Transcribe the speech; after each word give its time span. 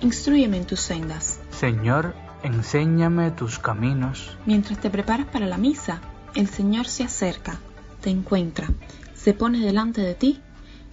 Instruyeme 0.00 0.56
en 0.56 0.66
tus 0.66 0.80
sendas. 0.80 1.40
Señor, 1.50 2.14
enséñame 2.42 3.30
tus 3.30 3.58
caminos. 3.58 4.36
Mientras 4.46 4.80
te 4.80 4.90
preparas 4.90 5.26
para 5.26 5.46
la 5.46 5.58
misa, 5.58 6.00
el 6.34 6.48
Señor 6.48 6.86
se 6.86 7.04
acerca, 7.04 7.58
te 8.00 8.10
encuentra, 8.10 8.68
se 9.14 9.34
pone 9.34 9.58
delante 9.58 10.00
de 10.00 10.14
ti 10.14 10.40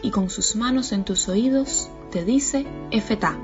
y 0.02 0.12
con 0.12 0.30
sus 0.30 0.56
manos 0.56 0.92
en 0.92 1.06
tus 1.06 1.30
oídos 1.30 1.90
te 2.12 2.26
dice 2.26 2.66
Efetá. 2.92 3.38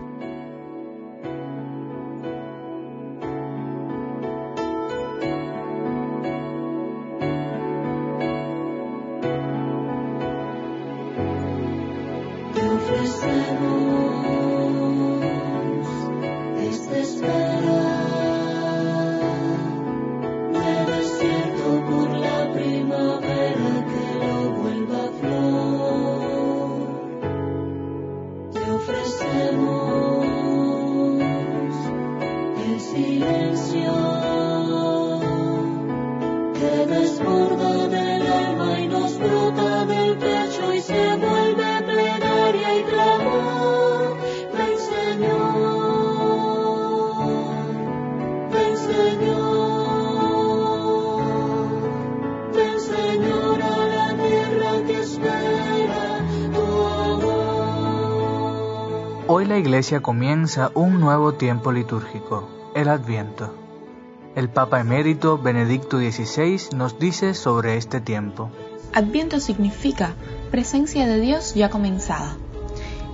Que 36.53 36.85
desborda 36.85 37.87
del 37.87 38.27
alma 38.27 38.79
y 38.79 38.87
nos 38.87 39.17
brota 39.17 39.85
del 39.85 40.17
pecho 40.17 40.73
y 40.73 40.81
se 40.81 41.15
vuelve 41.15 41.40
Hoy 59.41 59.47
la 59.47 59.57
Iglesia 59.57 60.01
comienza 60.01 60.69
un 60.75 60.99
nuevo 60.99 61.33
tiempo 61.33 61.71
litúrgico, 61.71 62.47
el 62.75 62.87
Adviento. 62.89 63.51
El 64.35 64.49
Papa 64.49 64.79
emérito 64.79 65.39
Benedicto 65.39 65.97
XVI 65.97 66.77
nos 66.77 66.99
dice 66.99 67.33
sobre 67.33 67.75
este 67.75 68.01
tiempo. 68.01 68.51
Adviento 68.93 69.39
significa 69.39 70.13
presencia 70.51 71.07
de 71.07 71.19
Dios 71.19 71.55
ya 71.55 71.71
comenzada. 71.71 72.35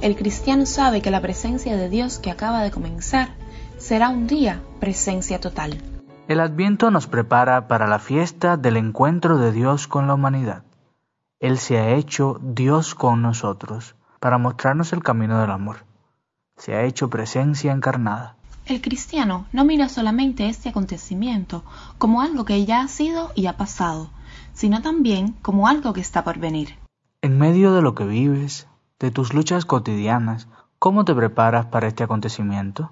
El 0.02 0.18
cristiano 0.18 0.66
sabe 0.66 1.02
que 1.02 1.12
la 1.12 1.22
presencia 1.22 1.78
de 1.78 1.88
Dios 1.88 2.20
que 2.20 2.30
acaba 2.30 2.62
de 2.62 2.72
comenzar 2.72 3.30
será 3.78 4.10
un 4.10 4.28
día 4.28 4.62
presencia 4.82 5.40
total. 5.40 5.82
El 6.28 6.42
Adviento 6.42 6.92
nos 6.92 7.08
prepara 7.08 7.70
para 7.70 7.88
la 7.88 8.00
fiesta 8.00 8.58
del 8.58 8.76
encuentro 8.76 9.38
de 9.38 9.54
Dios 9.54 9.88
con 9.88 10.08
la 10.08 10.16
humanidad. 10.16 10.64
Él 11.40 11.58
se 11.58 11.78
ha 11.78 11.92
hecho 11.92 12.38
Dios 12.42 12.96
con 12.96 13.22
nosotros 13.22 13.96
para 14.20 14.38
mostrarnos 14.38 14.92
el 14.92 15.02
camino 15.02 15.40
del 15.40 15.52
amor. 15.52 15.87
Se 16.58 16.76
ha 16.76 16.84
hecho 16.84 17.10
presencia 17.10 17.72
encarnada. 17.72 18.36
El 18.66 18.82
cristiano 18.82 19.46
no 19.54 19.64
mira 19.64 19.88
solamente 19.88 20.50
este 20.50 20.70
acontecimiento 20.70 21.64
como 21.98 22.22
algo 22.22 22.44
que 22.44 22.66
ya 22.66 22.82
ha 22.82 22.88
sido 22.88 23.32
y 23.36 23.46
ha 23.46 23.56
pasado, 23.56 24.10
sino 24.54 24.82
también 24.82 25.34
como 25.42 25.68
algo 25.68 25.94
que 25.94 26.02
está 26.02 26.24
por 26.24 26.40
venir. 26.40 26.76
En 27.22 27.38
medio 27.38 27.74
de 27.74 27.82
lo 27.82 27.96
que 27.96 28.06
vives, 28.06 28.68
de 29.00 29.12
tus 29.12 29.34
luchas 29.34 29.66
cotidianas, 29.66 30.48
¿cómo 30.80 31.06
te 31.06 31.16
preparas 31.16 31.68
para 31.68 31.88
este 31.88 32.04
acontecimiento? 32.04 32.92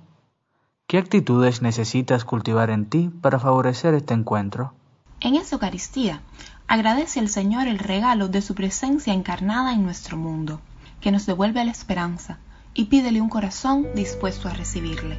¿Qué 0.88 0.98
actitudes 1.00 1.62
necesitas 1.62 2.24
cultivar 2.24 2.70
en 2.70 2.86
ti 2.86 3.10
para 3.22 3.40
favorecer 3.40 3.96
este 3.96 4.14
encuentro? 4.14 4.74
En 5.20 5.36
esa 5.36 5.56
Eucaristía, 5.56 6.22
agradece 6.68 7.20
al 7.20 7.30
Señor 7.30 7.68
el 7.68 7.80
regalo 7.80 8.28
de 8.28 8.42
su 8.42 8.54
presencia 8.54 9.14
encarnada 9.14 9.74
en 9.74 9.84
nuestro 9.84 10.16
mundo, 10.16 10.62
que 11.02 11.12
nos 11.12 11.26
devuelve 11.26 11.66
la 11.66 11.72
esperanza, 11.72 12.38
y 12.76 12.86
pídele 12.86 13.22
un 13.22 13.30
corazón 13.30 13.88
dispuesto 13.96 14.50
a 14.50 14.54
recibirle. 14.54 15.18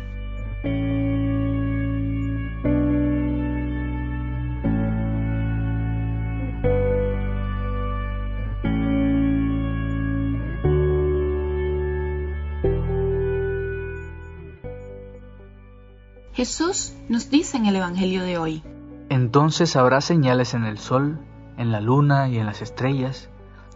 Jesús 16.34 16.92
nos 17.08 17.30
dice 17.30 17.56
en 17.56 17.64
el 17.64 17.76
Evangelio 17.76 18.22
de 18.22 18.36
hoy, 18.36 18.62
Entonces 19.08 19.74
habrá 19.74 20.02
señales 20.02 20.52
en 20.52 20.64
el 20.64 20.76
sol, 20.76 21.18
en 21.56 21.72
la 21.72 21.80
luna 21.80 22.28
y 22.28 22.36
en 22.36 22.44
las 22.44 22.60
estrellas, 22.60 23.30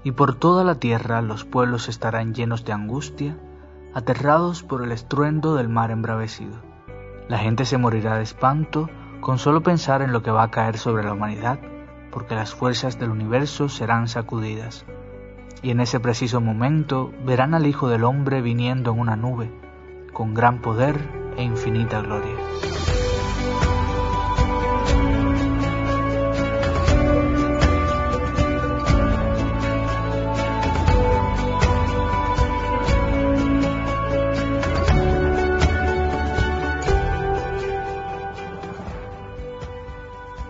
y 0.05 0.13
por 0.13 0.35
toda 0.35 0.63
la 0.63 0.75
tierra 0.75 1.23
los 1.23 1.47
pueblos 1.47 1.89
estarán 1.89 2.35
llenos 2.35 2.67
de 2.67 2.75
angustia, 2.75 3.39
aterrados 3.95 4.63
por 4.63 4.83
el 4.83 4.93
estruendo 4.93 5.55
del 5.55 5.69
mar 5.69 5.91
embravecido. 5.91 6.57
La 7.29 7.39
gente 7.39 7.65
se 7.65 7.79
morirá 7.79 8.17
de 8.17 8.23
espanto 8.23 8.89
con 9.21 9.39
solo 9.39 9.63
pensar 9.63 10.03
en 10.03 10.13
lo 10.13 10.23
que 10.23 10.31
va 10.31 10.45
a 10.45 10.51
caer 10.51 10.79
sobre 10.79 11.05
la 11.05 11.13
humanidad, 11.13 11.61
porque 12.11 12.35
las 12.35 12.55
fuerzas 12.55 12.99
del 12.99 13.11
universo 13.11 13.69
serán 13.69 14.09
sacudidas. 14.09 14.85
Y 15.63 15.71
en 15.71 15.81
ese 15.81 16.01
preciso 16.01 16.41
momento 16.41 17.13
verán 17.25 17.55
al 17.55 17.67
Hijo 17.67 17.89
del 17.89 18.05
Hombre 18.05 18.41
viniendo 18.41 18.93
en 18.93 18.99
una 18.99 19.17
nube, 19.17 19.51
con 20.13 20.35
gran 20.35 20.61
poder 20.61 20.99
e 21.37 21.43
infinita 21.43 22.01
gloria. 22.01 22.37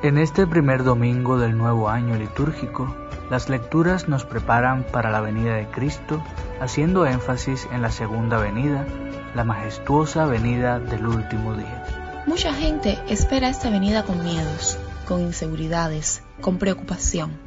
En 0.02 0.16
este 0.16 0.46
primer 0.46 0.82
domingo 0.82 1.36
del 1.36 1.58
nuevo 1.58 1.90
año 1.90 2.16
litúrgico, 2.16 2.96
las 3.28 3.50
lecturas 3.50 4.08
nos 4.08 4.24
preparan 4.24 4.82
para 4.82 5.10
la 5.10 5.20
venida 5.20 5.56
de 5.56 5.66
Cristo, 5.66 6.24
haciendo 6.58 7.04
énfasis 7.04 7.68
en 7.70 7.82
la 7.82 7.90
segunda 7.90 8.38
venida, 8.38 8.86
la 9.34 9.44
majestuosa 9.44 10.24
venida 10.24 10.78
del 10.80 11.06
último 11.06 11.54
día. 11.54 12.24
Mucha 12.26 12.54
gente 12.54 12.98
espera 13.10 13.50
esta 13.50 13.68
venida 13.68 14.02
con 14.04 14.24
miedos, 14.24 14.78
con 15.06 15.20
inseguridades, 15.20 16.22
con 16.40 16.56
preocupación. 16.56 17.38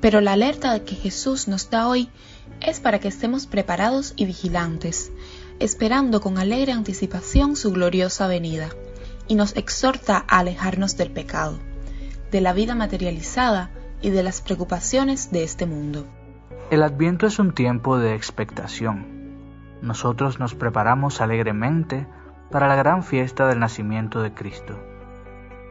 Pero 0.00 0.22
la 0.22 0.32
alerta 0.32 0.82
que 0.84 0.94
Jesús 0.94 1.46
nos 1.46 1.68
da 1.68 1.88
hoy 1.88 2.08
es 2.62 2.80
para 2.80 3.00
que 3.00 3.08
estemos 3.08 3.46
preparados 3.46 4.14
y 4.16 4.24
vigilantes, 4.24 5.12
esperando 5.58 6.22
con 6.22 6.38
alegre 6.38 6.72
anticipación 6.72 7.54
su 7.54 7.70
gloriosa 7.70 8.28
venida, 8.28 8.70
y 9.26 9.34
nos 9.34 9.54
exhorta 9.56 10.24
a 10.26 10.38
alejarnos 10.38 10.96
del 10.96 11.10
pecado, 11.10 11.58
de 12.30 12.40
la 12.40 12.52
vida 12.52 12.74
materializada 12.74 13.70
y 14.00 14.10
de 14.10 14.22
las 14.22 14.40
preocupaciones 14.40 15.30
de 15.32 15.44
este 15.44 15.66
mundo. 15.66 16.06
El 16.70 16.82
Adviento 16.82 17.26
es 17.26 17.38
un 17.38 17.52
tiempo 17.52 17.98
de 17.98 18.14
expectación. 18.14 19.06
Nosotros 19.80 20.38
nos 20.38 20.54
preparamos 20.54 21.20
alegremente 21.20 22.06
para 22.50 22.68
la 22.68 22.76
gran 22.76 23.02
fiesta 23.02 23.46
del 23.46 23.58
nacimiento 23.58 24.22
de 24.22 24.32
Cristo. 24.32 24.78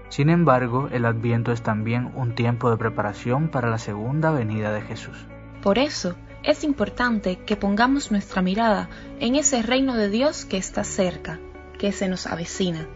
Sin 0.10 0.30
embargo, 0.30 0.88
el 0.92 1.06
Adviento 1.06 1.52
es 1.52 1.62
también 1.62 2.12
un 2.16 2.34
tiempo 2.34 2.70
de 2.70 2.78
preparación 2.78 3.50
para 3.50 3.70
la 3.70 3.78
segunda 3.78 4.32
venida 4.32 4.72
de 4.72 4.82
Jesús. 4.82 5.28
Por 5.62 5.78
eso, 5.78 6.16
es 6.44 6.64
importante 6.64 7.40
que 7.40 7.58
pongamos 7.58 8.12
nuestra 8.12 8.42
mirada 8.42 8.90
en 9.20 9.36
ese 9.36 9.62
reino 9.62 9.96
de 9.96 10.10
Dios 10.10 10.46
que 10.46 10.58
está 10.58 10.84
cerca, 10.84 11.40
que 11.78 11.92
se 11.92 12.08
nos 12.08 12.26
avecina. 12.26 12.88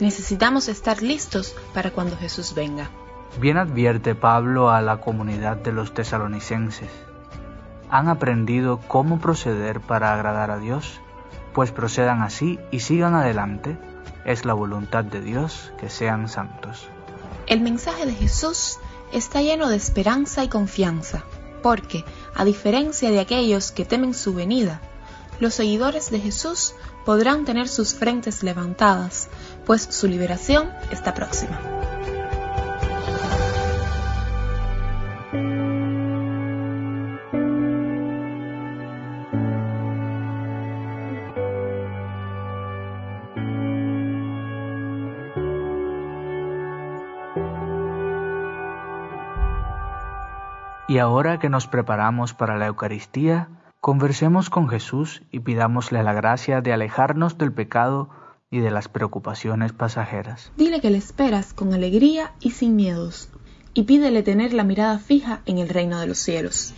Necesitamos 0.00 0.68
estar 0.68 1.02
listos 1.02 1.54
para 1.72 1.90
cuando 1.90 2.16
Jesús 2.16 2.54
venga. 2.54 2.90
Bien 3.38 3.56
advierte 3.56 4.14
Pablo 4.14 4.70
a 4.70 4.82
la 4.82 5.00
comunidad 5.00 5.56
de 5.56 5.72
los 5.72 5.94
tesalonicenses. 5.94 6.90
¿Han 7.88 8.08
aprendido 8.08 8.80
cómo 8.88 9.20
proceder 9.20 9.80
para 9.80 10.12
agradar 10.12 10.50
a 10.50 10.58
Dios? 10.58 11.00
Pues 11.54 11.70
procedan 11.70 12.22
así 12.22 12.58
y 12.70 12.80
sigan 12.80 13.14
adelante. 13.14 13.78
Es 14.24 14.44
la 14.44 14.54
voluntad 14.54 15.04
de 15.04 15.20
Dios 15.20 15.72
que 15.78 15.88
sean 15.88 16.28
santos. 16.28 16.88
El 17.46 17.60
mensaje 17.60 18.04
de 18.04 18.14
Jesús 18.14 18.78
está 19.12 19.40
lleno 19.40 19.68
de 19.68 19.76
esperanza 19.76 20.44
y 20.44 20.48
confianza, 20.48 21.24
porque, 21.62 22.04
a 22.34 22.44
diferencia 22.44 23.10
de 23.10 23.20
aquellos 23.20 23.72
que 23.72 23.84
temen 23.84 24.12
su 24.12 24.34
venida, 24.34 24.80
los 25.40 25.54
seguidores 25.54 26.10
de 26.10 26.20
Jesús 26.20 26.74
podrán 27.04 27.44
tener 27.44 27.68
sus 27.68 27.94
frentes 27.94 28.42
levantadas, 28.42 29.28
pues 29.64 29.82
su 29.82 30.06
liberación 30.06 30.70
está 30.90 31.14
próxima. 31.14 31.79
Y 50.90 50.98
ahora 50.98 51.38
que 51.38 51.48
nos 51.48 51.68
preparamos 51.68 52.34
para 52.34 52.58
la 52.58 52.66
Eucaristía, 52.66 53.48
conversemos 53.80 54.50
con 54.50 54.68
Jesús 54.68 55.22
y 55.30 55.38
pidámosle 55.38 56.02
la 56.02 56.12
gracia 56.12 56.62
de 56.62 56.72
alejarnos 56.72 57.38
del 57.38 57.52
pecado 57.52 58.10
y 58.50 58.58
de 58.58 58.72
las 58.72 58.88
preocupaciones 58.88 59.72
pasajeras. 59.72 60.50
Dile 60.56 60.80
que 60.80 60.90
le 60.90 60.98
esperas 60.98 61.54
con 61.54 61.72
alegría 61.74 62.32
y 62.40 62.50
sin 62.50 62.74
miedos, 62.74 63.28
y 63.72 63.84
pídele 63.84 64.24
tener 64.24 64.52
la 64.52 64.64
mirada 64.64 64.98
fija 64.98 65.42
en 65.46 65.58
el 65.58 65.68
reino 65.68 66.00
de 66.00 66.08
los 66.08 66.18
cielos. 66.18 66.74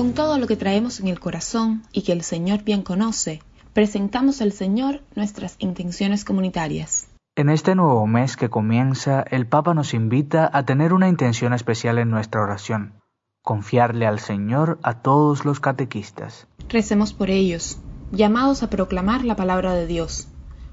Con 0.00 0.14
todo 0.14 0.38
lo 0.38 0.46
que 0.46 0.56
traemos 0.56 0.98
en 0.98 1.08
el 1.08 1.20
corazón 1.20 1.82
y 1.92 2.00
que 2.00 2.12
el 2.12 2.22
Señor 2.22 2.64
bien 2.64 2.80
conoce, 2.80 3.42
presentamos 3.74 4.40
al 4.40 4.52
Señor 4.52 5.02
nuestras 5.14 5.56
intenciones 5.58 6.24
comunitarias. 6.24 7.06
En 7.36 7.50
este 7.50 7.74
nuevo 7.74 8.06
mes 8.06 8.38
que 8.38 8.48
comienza, 8.48 9.20
el 9.20 9.46
Papa 9.46 9.74
nos 9.74 9.92
invita 9.92 10.48
a 10.50 10.64
tener 10.64 10.94
una 10.94 11.10
intención 11.10 11.52
especial 11.52 11.98
en 11.98 12.08
nuestra 12.08 12.40
oración, 12.40 12.94
confiarle 13.42 14.06
al 14.06 14.20
Señor 14.20 14.78
a 14.82 15.02
todos 15.02 15.44
los 15.44 15.60
catequistas. 15.60 16.46
Recemos 16.70 17.12
por 17.12 17.28
ellos, 17.28 17.76
llamados 18.10 18.62
a 18.62 18.70
proclamar 18.70 19.26
la 19.26 19.36
palabra 19.36 19.74
de 19.74 19.86
Dios, 19.86 20.28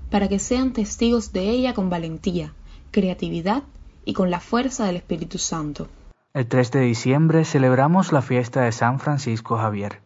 para 0.10 0.30
que 0.30 0.40
sean 0.40 0.72
testigos 0.72 1.34
de 1.34 1.50
ella 1.50 1.74
con 1.74 1.90
valentía, 1.90 2.54
creatividad 2.92 3.64
y 4.06 4.14
con 4.14 4.32
la 4.32 4.40
fuerza 4.40 4.86
del 4.86 4.96
Espíritu 4.96 5.38
Santo. 5.38 5.90
El 6.38 6.46
3 6.46 6.70
de 6.70 6.82
diciembre 6.82 7.46
celebramos 7.46 8.12
la 8.12 8.22
fiesta 8.22 8.62
de 8.62 8.72
San 8.72 9.00
Francisco 9.00 9.58
Javier. 9.58 10.04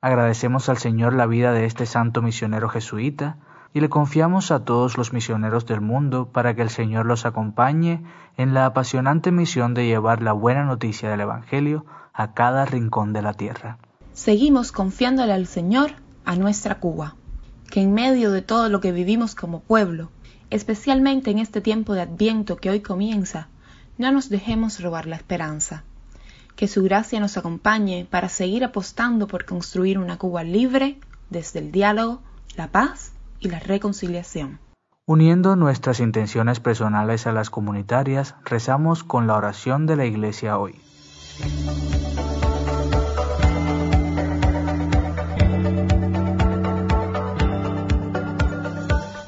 Agradecemos 0.00 0.68
al 0.68 0.78
Señor 0.78 1.12
la 1.12 1.26
vida 1.26 1.50
de 1.50 1.64
este 1.64 1.86
santo 1.86 2.22
misionero 2.22 2.68
jesuita 2.68 3.38
y 3.72 3.80
le 3.80 3.88
confiamos 3.88 4.52
a 4.52 4.64
todos 4.64 4.96
los 4.96 5.12
misioneros 5.12 5.66
del 5.66 5.80
mundo 5.80 6.28
para 6.30 6.54
que 6.54 6.62
el 6.62 6.70
Señor 6.70 7.06
los 7.06 7.26
acompañe 7.26 8.04
en 8.36 8.54
la 8.54 8.64
apasionante 8.64 9.32
misión 9.32 9.74
de 9.74 9.86
llevar 9.86 10.22
la 10.22 10.32
buena 10.32 10.62
noticia 10.62 11.10
del 11.10 11.22
Evangelio 11.22 11.84
a 12.12 12.32
cada 12.32 12.64
rincón 12.64 13.12
de 13.12 13.22
la 13.22 13.32
tierra. 13.34 13.78
Seguimos 14.12 14.70
confiándole 14.70 15.32
al 15.32 15.48
Señor 15.48 15.94
a 16.24 16.36
nuestra 16.36 16.78
Cuba, 16.78 17.16
que 17.72 17.82
en 17.82 17.92
medio 17.92 18.30
de 18.30 18.42
todo 18.42 18.68
lo 18.68 18.80
que 18.80 18.92
vivimos 18.92 19.34
como 19.34 19.58
pueblo, 19.58 20.12
especialmente 20.50 21.32
en 21.32 21.40
este 21.40 21.60
tiempo 21.60 21.94
de 21.94 22.02
Adviento 22.02 22.56
que 22.56 22.70
hoy 22.70 22.82
comienza, 22.82 23.48
no 23.98 24.12
nos 24.12 24.28
dejemos 24.28 24.80
robar 24.80 25.06
la 25.06 25.16
esperanza. 25.16 25.84
Que 26.56 26.68
su 26.68 26.82
gracia 26.82 27.20
nos 27.20 27.36
acompañe 27.36 28.06
para 28.08 28.28
seguir 28.28 28.64
apostando 28.64 29.26
por 29.26 29.44
construir 29.44 29.98
una 29.98 30.18
Cuba 30.18 30.44
libre 30.44 30.98
desde 31.30 31.58
el 31.58 31.72
diálogo, 31.72 32.22
la 32.56 32.68
paz 32.68 33.12
y 33.40 33.48
la 33.48 33.58
reconciliación. 33.58 34.58
Uniendo 35.06 35.54
nuestras 35.56 36.00
intenciones 36.00 36.60
personales 36.60 37.26
a 37.26 37.32
las 37.32 37.50
comunitarias, 37.50 38.36
rezamos 38.44 39.04
con 39.04 39.26
la 39.26 39.36
oración 39.36 39.86
de 39.86 39.96
la 39.96 40.06
Iglesia 40.06 40.58
hoy. 40.58 40.80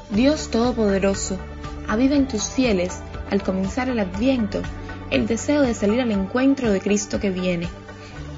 Dios 0.09 0.49
Todopoderoso, 0.49 1.37
aviva 1.87 2.15
en 2.15 2.27
tus 2.27 2.49
fieles, 2.49 3.03
al 3.29 3.43
comenzar 3.43 3.89
el 3.89 3.99
adviento, 3.99 4.61
el 5.11 5.27
deseo 5.27 5.61
de 5.61 5.73
salir 5.73 6.01
al 6.01 6.11
encuentro 6.11 6.71
de 6.71 6.81
Cristo 6.81 7.19
que 7.19 7.29
viene, 7.29 7.67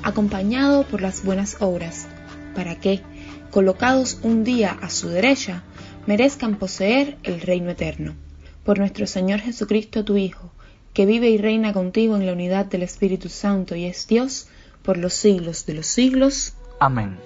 acompañado 0.03 0.83
por 0.83 1.01
las 1.01 1.24
buenas 1.24 1.57
obras, 1.59 2.07
para 2.56 2.80
que, 2.80 3.01
colocados 3.51 4.19
un 4.24 4.44
día 4.44 4.77
a 4.81 4.89
su 4.89 5.09
derecha, 5.09 5.63
merezcan 6.06 6.56
poseer 6.56 7.18
el 7.24 7.41
reino 7.41 7.69
eterno. 7.71 8.15
Por 8.63 8.80
nuestro 8.80 9.07
Señor 9.07 9.39
Jesucristo, 9.39 10.03
tu 10.03 10.18
Hijo, 10.18 10.51
que 10.94 11.06
vive 11.06 11.30
y 11.30 11.38
reina 11.38 11.74
contigo 11.74 12.15
en 12.15 12.25
la 12.25 12.33
unidad 12.33 12.65
del 12.65 12.83
Espíritu 12.83 13.30
Santo 13.30 13.75
y 13.75 13.86
es 13.86 14.07
Dios 14.07 14.47
por 14.83 14.97
los 14.97 15.13
siglos 15.13 15.65
de 15.65 15.75
los 15.75 15.86
siglos. 15.86 16.53
Amén. 16.80 17.18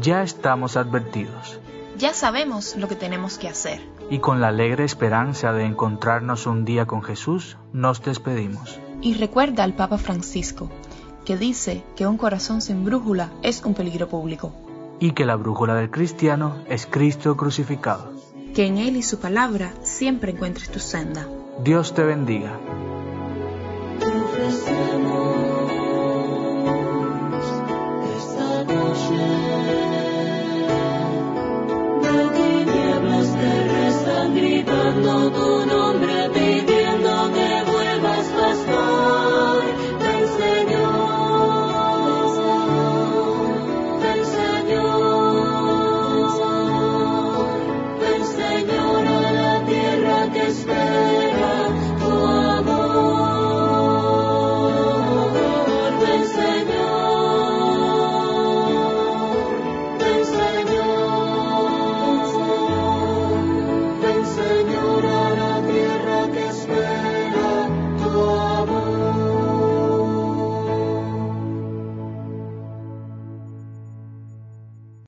Ya 0.00 0.22
estamos 0.22 0.76
advertidos, 0.76 1.60
Ya 1.98 2.14
sabemos 2.14 2.76
lo 2.76 2.88
que 2.88 2.96
tenemos 2.96 3.36
que 3.38 3.48
hacer. 3.48 3.80
y 4.08 4.18
con 4.18 4.40
la 4.40 4.48
alegre 4.48 4.84
esperanza 4.84 5.52
de 5.52 5.64
encontrarnos 5.64 6.46
un 6.46 6.64
día 6.64 6.86
con 6.86 7.02
Jesús, 7.02 7.58
nos 7.72 8.02
despedimos. 8.02 8.80
Y 9.02 9.14
recuerda 9.14 9.62
al 9.64 9.74
Papa 9.74 9.98
Francisco, 9.98 10.68
que 11.24 11.36
dice 11.36 11.84
que 11.96 12.06
un 12.06 12.16
corazón 12.16 12.60
sin 12.62 12.84
brújula 12.84 13.30
es 13.42 13.62
un 13.64 13.74
peligro 13.74 14.08
público, 14.08 14.52
Y 14.98 15.12
que 15.12 15.24
la 15.24 15.36
brújula 15.36 15.74
del 15.74 15.90
cristiano 15.90 16.56
es 16.68 16.86
Cristo 16.86 17.36
crucificado. 17.36 18.12
que 18.54 18.66
en 18.66 18.78
Él 18.78 18.96
y 18.96 19.02
su 19.02 19.18
palabra 19.20 19.72
siempre 19.82 20.32
encuentres 20.32 20.70
tu 20.70 20.80
senda. 20.80 21.26
Dios 21.62 21.94
te 21.94 22.02
bendiga. 22.02 22.58
Boo. 35.32 35.59